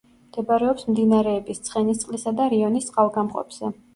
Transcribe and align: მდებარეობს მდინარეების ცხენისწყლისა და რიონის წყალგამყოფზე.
მდებარეობს 0.27 0.85
მდინარეების 0.93 1.61
ცხენისწყლისა 1.69 2.35
და 2.41 2.49
რიონის 2.57 2.91
წყალგამყოფზე. 2.91 3.73